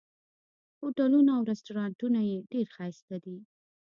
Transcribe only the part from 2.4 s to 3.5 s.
ډېر ښایسته دي.